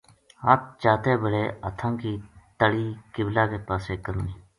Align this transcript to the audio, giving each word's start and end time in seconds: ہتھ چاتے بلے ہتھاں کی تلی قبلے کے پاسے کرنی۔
ہتھ 0.43 0.65
چاتے 0.81 1.13
بلے 1.21 1.43
ہتھاں 1.65 1.93
کی 2.01 2.13
تلی 2.59 2.87
قبلے 3.13 3.43
کے 3.51 3.59
پاسے 3.67 3.93
کرنی۔ 4.03 4.31